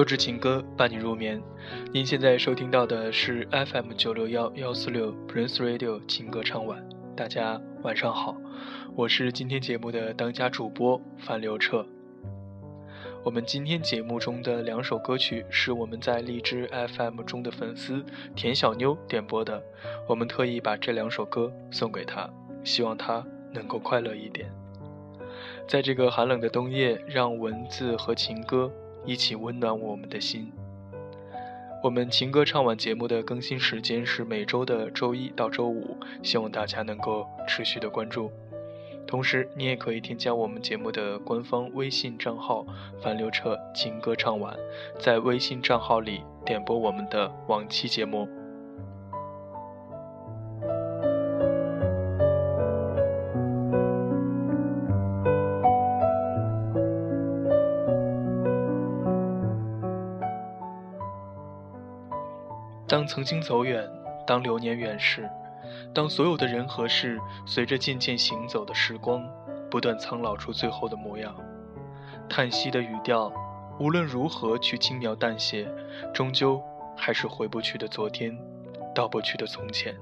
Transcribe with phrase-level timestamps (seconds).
[0.00, 1.38] 优质情歌伴你入眠。
[1.92, 6.82] 您现在收听到的是 FM 九六幺幺四六 Prince Radio 情歌唱晚。
[7.14, 8.34] 大家晚上好，
[8.96, 11.86] 我是今天节目的当家主播樊刘彻。
[13.22, 18.02] 我们今天节目中的两首歌曲是我们在荔枝 FM 中的粉丝
[18.34, 19.62] 田小妞点播的，
[20.08, 22.26] 我们特意把这两首歌送给她，
[22.64, 24.50] 希望她能够快乐一点。
[25.68, 28.72] 在这个寒冷的冬夜，让文字和情歌。
[29.04, 30.52] 一起温暖我们的心。
[31.82, 38.30] 我们情歌唱晚节目的更新时间是每周的周一到周五，希望大家能够持续的关注。
[39.06, 42.64] 同时，你也可以添加我们节目的官方微信账号
[43.02, 44.56] “樊刘彻情歌唱晚”，
[45.00, 48.28] 在微信账号里点播我们的往期节目。
[62.90, 63.88] 当曾经走远，
[64.26, 65.30] 当流年远逝，
[65.94, 69.24] 当所有的人和事随着渐渐行走的时光，
[69.70, 71.32] 不断苍老出最后的模样，
[72.28, 73.32] 叹息的语调，
[73.78, 75.72] 无论如何去轻描淡写，
[76.12, 76.60] 终究
[76.96, 78.36] 还是回不去的昨天，
[78.92, 79.94] 到不去的从前。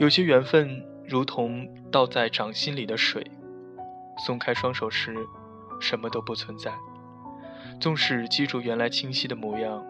[0.00, 3.30] 有些缘分如同倒在掌心里的水，
[4.18, 5.14] 松开双手时，
[5.80, 6.72] 什么都不存在。
[7.78, 9.86] 纵使记住原来清晰的模样。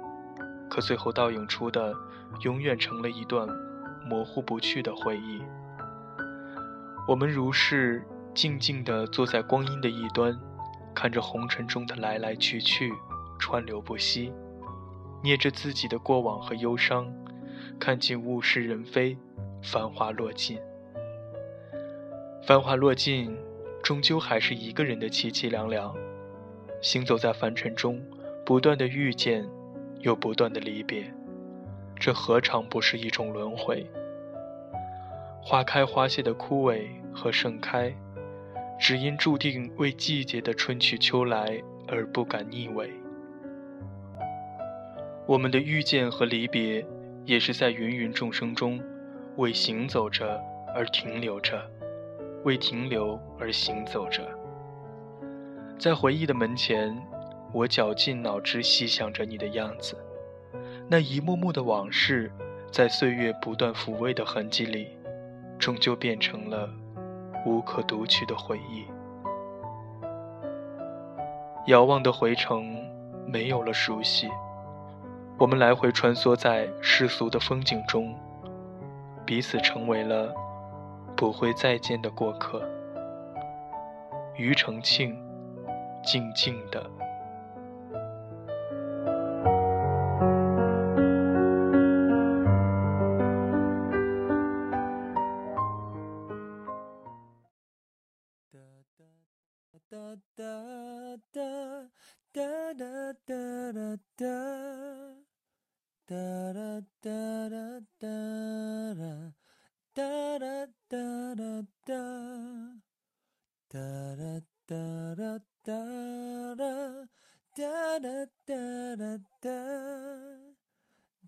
[0.71, 1.95] 可最后倒映出的，
[2.43, 3.49] 永远成了一段
[4.05, 5.43] 模糊不去的回忆。
[7.07, 8.03] 我们如是
[8.35, 10.39] 静静地坐在光阴的一端，
[10.95, 12.93] 看着红尘中的来来去去，
[13.39, 14.33] 川流不息，
[15.23, 17.13] 捏着自己的过往和忧伤，
[17.79, 19.17] 看尽物是人非，
[19.63, 20.59] 繁华落尽。
[22.47, 23.37] 繁华落尽，
[23.83, 25.95] 终究还是一个人的凄凄凉凉。
[26.83, 28.03] 行走在凡尘中，
[28.45, 29.49] 不断的遇见。
[30.05, 31.11] 又不断的离别，
[31.97, 33.87] 这何尝不是一种轮回？
[35.43, 37.91] 花开花谢的枯萎和盛开，
[38.79, 42.93] 只因注定为季节的春去秋来而不敢逆违。
[45.27, 46.87] 我们的遇见和离别，
[47.25, 48.79] 也是在芸芸众生中，
[49.37, 50.39] 为行走着
[50.75, 51.63] 而停留着，
[52.45, 54.23] 为停留而行走着。
[55.79, 56.95] 在回忆的门前。
[57.55, 59.97] 我绞尽脑汁细想着你的样子，
[60.89, 62.33] 那一幕幕的往事，
[62.73, 64.89] 在岁月不断抚慰的痕迹里，
[65.57, 66.69] 终究变成了
[67.47, 68.85] 无可读取的回忆。
[71.69, 72.77] 遥望的回程，
[73.25, 74.29] 没有了熟悉，
[75.39, 78.13] 我们来回穿梭在世俗的风景中，
[79.25, 80.35] 彼此成为了
[81.17, 82.69] 不会再见的过客。
[84.37, 85.17] 庾澄庆，
[86.03, 86.85] 静静的。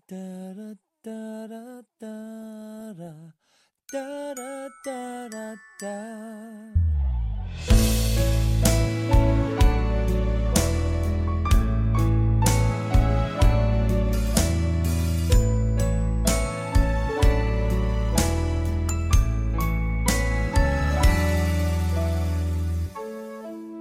[0.09, 0.73] 哒啦
[1.03, 3.33] 哒啦哒啦
[3.91, 3.99] 哒
[4.35, 4.91] 啦哒
[5.27, 5.87] 啦哒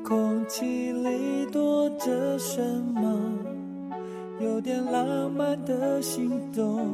[0.03, 3.56] 空气里躲着什么？
[4.39, 6.89] 有点浪漫的心动。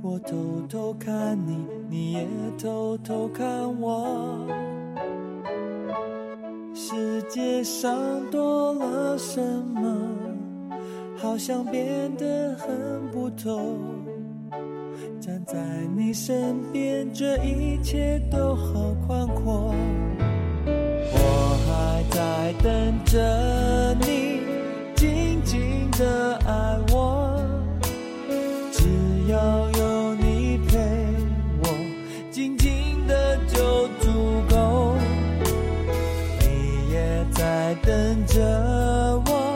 [0.00, 0.36] 我偷
[0.68, 2.26] 偷看你，你也
[2.58, 3.46] 偷偷看
[3.80, 4.46] 我。
[6.74, 7.94] 世界上
[8.30, 9.40] 多了什
[9.74, 9.96] 么？
[11.16, 13.78] 好像变得很不同。
[15.20, 15.56] 站在
[15.96, 19.72] 你身边，这一切都好宽阔。
[21.14, 24.21] 我还在等着你，
[26.02, 27.40] 的爱我。
[28.72, 28.82] 只
[29.28, 30.76] 要有你陪
[31.62, 31.68] 我，
[32.32, 34.96] 静静的就足够。
[36.40, 38.40] 你也在等着
[39.26, 39.54] 我，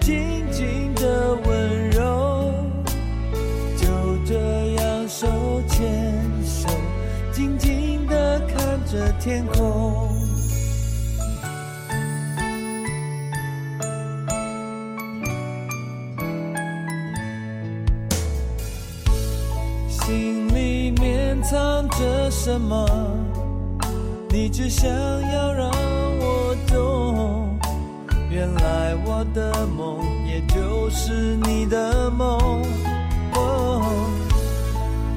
[0.00, 2.54] 静静的温柔。
[3.76, 3.88] 就
[4.24, 4.34] 这
[4.74, 5.26] 样手
[5.66, 6.68] 牵手，
[7.32, 9.71] 静静的看着天空。
[22.44, 22.84] 什么？
[24.28, 27.56] 你只想要让我懂。
[28.28, 32.66] 原来我的梦也就是你的梦。
[33.34, 33.84] 哦，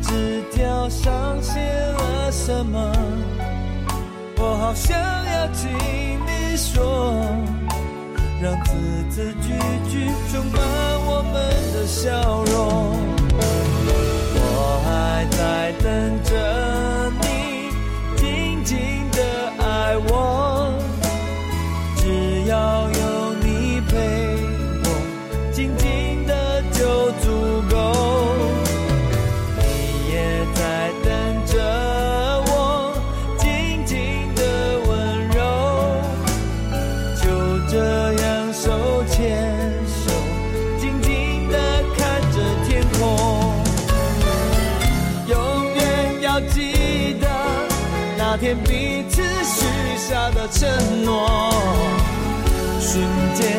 [0.04, 2.92] 纸条上写了什么？
[4.38, 5.74] 我好想要听
[6.28, 7.12] 你说，
[8.40, 8.72] 让字
[9.10, 9.50] 字句
[9.90, 10.62] 句充满
[11.08, 11.34] 我们
[11.74, 12.12] 的笑
[12.54, 12.54] 容。
[14.38, 16.75] 我还在等着
[50.08, 51.50] 下的承诺，
[52.80, 53.04] 瞬
[53.34, 53.58] 间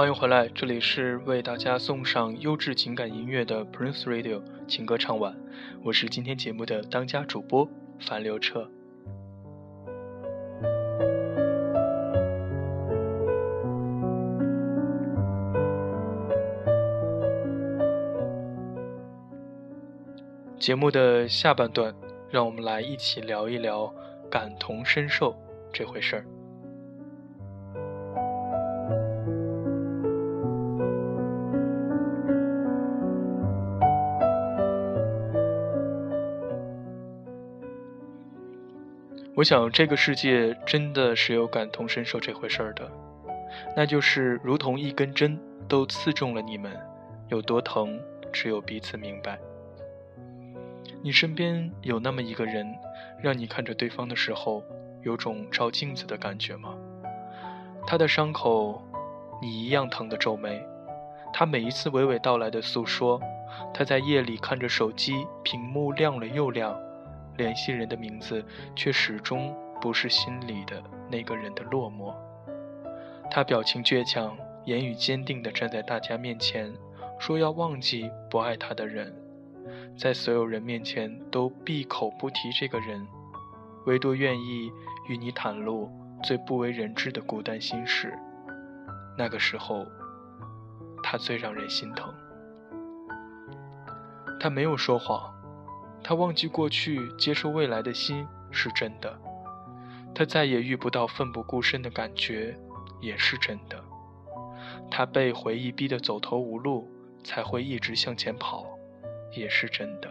[0.00, 5.36] 欢迎回来，这里是为大家送上优质情感音乐的 Prince Radio 情歌唱晚，
[5.84, 7.68] 我是今天节目的当家主播
[8.00, 8.66] 樊刘彻。
[20.58, 21.94] 节目的下半段，
[22.30, 23.94] 让我们来一起聊一聊
[24.30, 25.36] 感同身受
[25.70, 26.24] 这回事儿。
[39.40, 42.92] 我想，这个世界真的是有感同身受这回事儿的，
[43.74, 46.70] 那就是如同一根针都刺中了你们，
[47.28, 47.98] 有多疼，
[48.30, 49.38] 只有彼此明白。
[51.00, 52.70] 你身边有那么一个人，
[53.22, 54.62] 让你看着对方的时候，
[55.04, 56.74] 有种照镜子的感觉吗？
[57.86, 58.82] 他的伤口，
[59.40, 60.62] 你一样疼得皱眉。
[61.32, 63.18] 他每一次娓娓道来的诉说，
[63.72, 66.78] 他在夜里看着手机屏幕亮了又亮。
[67.40, 68.44] 联系人的名字，
[68.76, 72.14] 却始终不是心里的那个人的落寞。
[73.30, 76.70] 他表情倔强，言语坚定地站在大家面前，
[77.18, 79.14] 说要忘记不爱他的人，
[79.96, 83.06] 在所有人面前都闭口不提这个人，
[83.86, 84.70] 唯独愿意
[85.08, 85.90] 与你袒露
[86.22, 88.12] 最不为人知的孤单心事。
[89.16, 89.86] 那个时候，
[91.02, 92.12] 他最让人心疼。
[94.38, 95.39] 他没有说谎。
[96.02, 99.10] 他忘记过去，接受未来的心是真的；
[100.14, 102.56] 他再也遇不到奋不顾身的感觉，
[103.00, 103.82] 也是真的。
[104.90, 106.90] 他被回忆逼得走投无路，
[107.22, 108.66] 才会一直向前跑，
[109.32, 110.08] 也是真的。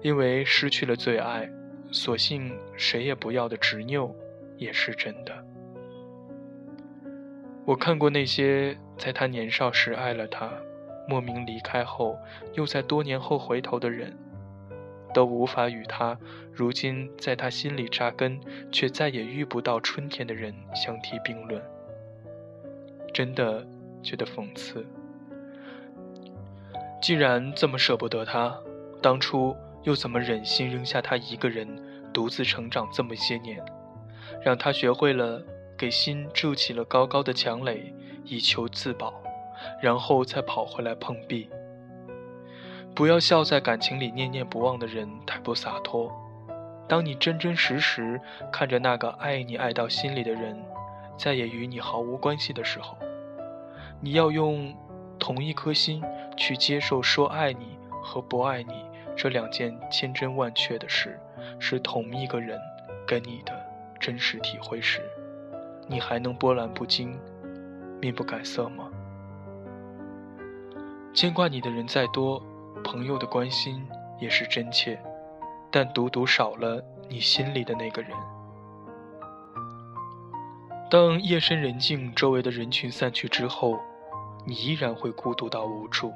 [0.00, 1.50] 因为失去了最爱，
[1.90, 4.14] 索性谁也不要的执拗，
[4.56, 5.44] 也是真的。
[7.64, 10.50] 我看过那些在他年少时爱了他，
[11.08, 12.16] 莫名离开后，
[12.54, 14.16] 又在多年后回头的人。
[15.16, 16.14] 都无法与他
[16.52, 18.38] 如今在他心里扎根，
[18.70, 21.62] 却再也遇不到春天的人相提并论。
[23.14, 23.66] 真的
[24.02, 24.84] 觉得讽刺。
[27.00, 28.54] 既然这么舍不得他，
[29.00, 31.66] 当初又怎么忍心扔下他一个人
[32.12, 33.64] 独自成长这么些年？
[34.44, 35.42] 让他学会了
[35.78, 37.90] 给心筑起了高高的墙垒，
[38.26, 39.14] 以求自保，
[39.80, 41.48] 然后再跑回来碰壁。
[42.96, 46.10] 不要笑在感情里念念不忘的人太不洒脱。
[46.88, 48.18] 当你真真实实
[48.50, 50.58] 看着那个爱你爱到心里的人，
[51.18, 52.96] 再也与你毫无关系的时候，
[54.00, 54.74] 你要用
[55.18, 56.02] 同一颗心
[56.38, 58.72] 去接受说爱你和不爱你
[59.14, 61.20] 这两件千真万确的事，
[61.58, 62.58] 是同一个人
[63.06, 63.52] 跟你的
[64.00, 65.02] 真实体会时，
[65.86, 67.20] 你还能波澜不惊、
[68.00, 68.88] 面不改色吗？
[71.12, 72.42] 牵挂你的人再多，
[72.84, 73.86] 朋友的关心
[74.20, 74.98] 也是真切。
[75.70, 78.10] 但独独少了你心里的那个人。
[80.88, 83.78] 当夜深人静，周围的人群散去之后，
[84.46, 86.12] 你依然会孤独到无助。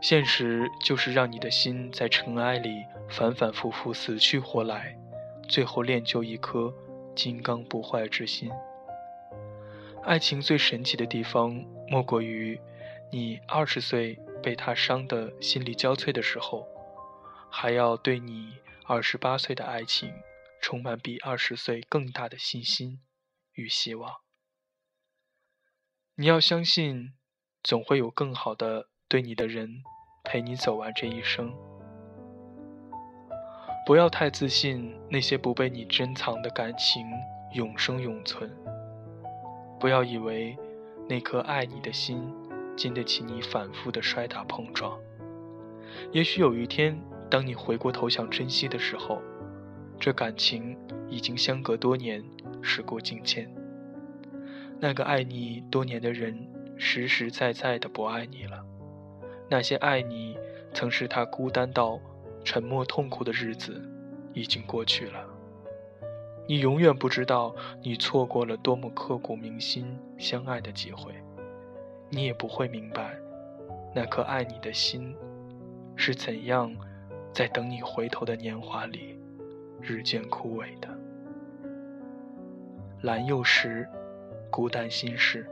[0.00, 4.96] 现实就是让你的心在尘埃里反反复复死去活来，
[5.46, 6.74] 最后练就一颗
[7.14, 8.50] 金刚不坏之心。
[10.02, 12.58] 爱情最神奇的地方，莫过于
[13.10, 16.66] 你二十岁被他伤得心力交瘁的时候。
[17.54, 18.54] 还要对你
[18.86, 20.10] 二十八岁的爱情
[20.62, 23.02] 充满比二十岁更大的信心
[23.52, 24.10] 与希望。
[26.14, 27.12] 你要相信，
[27.62, 29.82] 总会有更好的对你的人
[30.24, 31.54] 陪你走完这一生。
[33.84, 37.06] 不要太自信，那些不被你珍藏的感情
[37.52, 38.50] 永生永存。
[39.78, 40.56] 不要以为
[41.06, 42.32] 那颗爱你的心
[42.76, 44.98] 经得起你反复的摔打碰撞。
[46.10, 47.00] 也许有一天。
[47.30, 49.22] 当你回过头想珍惜的时候，
[49.98, 50.76] 这感情
[51.08, 52.22] 已经相隔多年，
[52.60, 53.50] 时过境迁。
[54.78, 58.62] 那个爱你多年的人，实实在在的不爱你了。
[59.48, 60.36] 那些爱你
[60.74, 61.98] 曾是他孤单到
[62.44, 63.80] 沉默痛苦的日子，
[64.34, 65.24] 已经过去了。
[66.46, 71.14] 你永远不知道你错过了多么刻骨铭心相爱的机会，
[72.14, 73.16] 你也不会明白，
[73.94, 75.16] 那颗爱你的心
[75.96, 76.70] 是怎样。
[77.32, 79.18] 在等你回头的年华里，
[79.80, 80.88] 日渐枯萎的
[83.00, 83.88] 蓝幼时，
[84.50, 85.46] 孤单心事。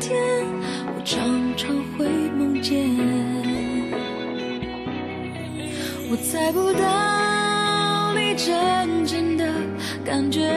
[0.00, 0.16] 天，
[0.96, 1.18] 我常
[1.56, 2.88] 常会梦见。
[6.10, 9.44] 我猜不到你真正的
[10.04, 10.48] 感觉，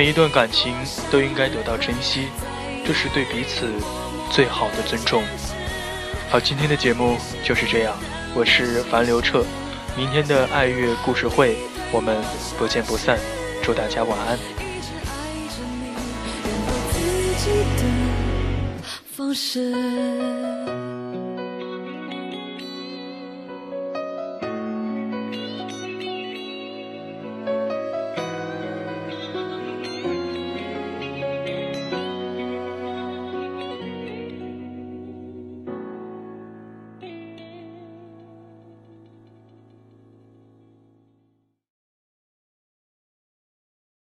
[0.00, 0.74] 每一段感情
[1.10, 2.28] 都应该得到珍惜，
[2.86, 3.70] 这是对彼此
[4.30, 5.22] 最好的尊重。
[6.30, 7.94] 好，今天的节目就是这样，
[8.34, 9.44] 我是樊刘彻，
[9.98, 11.58] 明天的爱乐故事会
[11.92, 12.16] 我们
[12.58, 13.18] 不见不散，
[13.62, 14.38] 祝大家晚安。
[19.14, 20.89] 方式。